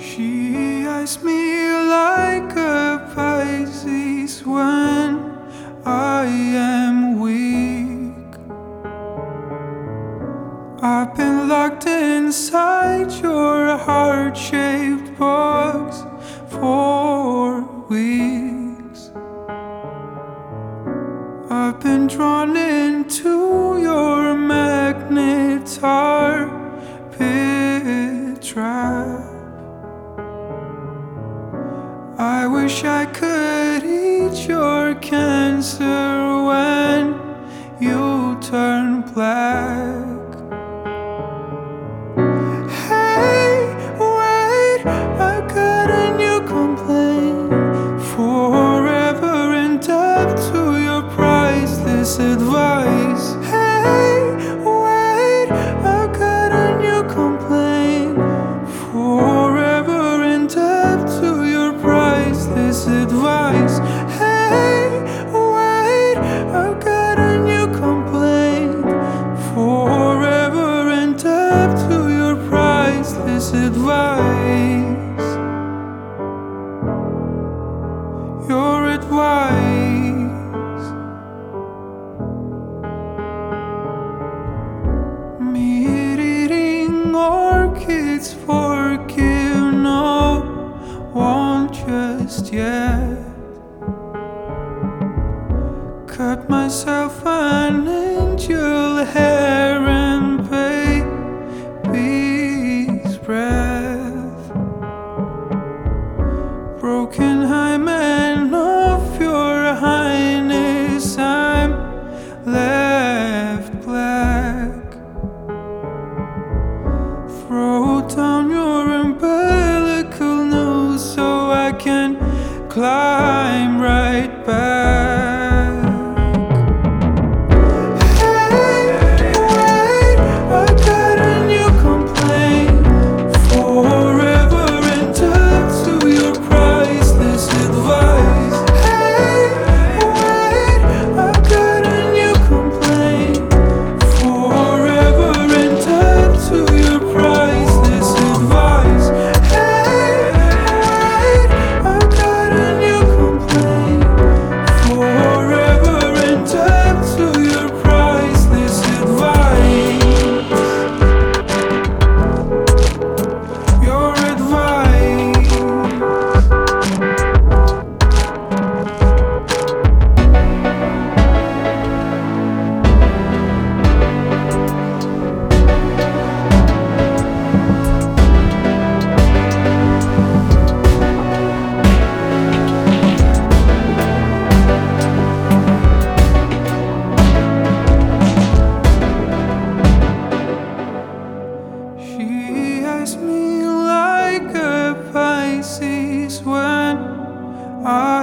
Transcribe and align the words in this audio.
She 0.00 0.86
eyes 0.86 1.22
me 1.22 1.70
like 1.70 2.56
a 2.56 3.12
Pisces 3.14 4.42
when 4.46 5.20
I 5.84 6.24
am 6.24 7.20
weak. 7.20 8.38
I've 10.82 11.14
been 11.14 11.48
locked 11.48 11.84
inside 11.84 13.12
your 13.12 13.76
heart 13.76 14.34
shaped 14.38 15.18
box 15.18 16.02
for 16.48 17.60
weeks. 17.90 19.10
I've 21.50 21.78
been 21.78 22.06
drawn 22.06 22.56
into 22.56 23.78
your 23.78 24.34
magnetar 24.34 25.68
pit 27.12 28.40
trap. 28.40 29.29
Wish 32.70 32.84
I 32.84 33.04
could 33.06 33.82
eat 33.82 34.48
your 34.48 34.94
cancer 34.94 36.44
when 36.48 37.02
you 37.80 38.38
turn 38.40 39.02
black. 39.12 40.06
Hey, 42.86 43.74
wait, 43.98 44.82
how 45.18 45.38
couldn't 45.54 46.20
you 46.20 46.36
complain? 46.46 47.48
Forever 48.12 49.54
indebted 49.64 50.36
to 50.52 50.60
your 50.86 51.02
priceless 51.10 52.20
advice. 52.20 52.99
Advice. 73.52 75.28
Your 78.48 78.90
advice. 78.90 80.20
Meat 85.40 86.18
eating 86.18 87.14
orchids 87.14 88.34
forgive 88.34 89.74
no 89.74 90.40
one 91.12 91.72
just 91.72 92.52
yet. 92.52 93.29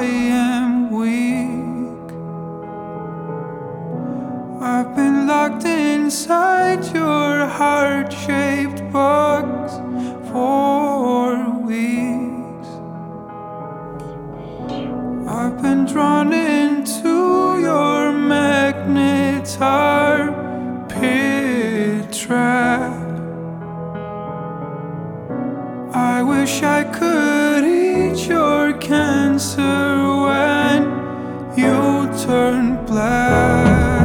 Am 0.07 0.89
weak. 0.91 2.07
I've 4.61 4.95
been 4.95 5.27
locked 5.27 5.65
inside 5.65 6.83
your 6.93 7.45
heart 7.47 8.11
shaped 8.11 8.81
box 8.91 9.73
for 10.29 11.49
weeks. 11.71 12.69
I've 15.29 15.61
been 15.61 15.85
drawn 15.85 16.33
into 16.33 17.59
your 17.59 18.11
magnetar 18.33 19.67
pit 20.89 22.11
trap. 22.13 22.93
I 25.93 26.23
wish 26.23 26.63
I 26.63 26.83
could 26.83 27.63
eat 27.63 28.27
your 28.27 28.73
cancer 28.73 29.96
turn 32.17 32.83
black. 32.87 33.96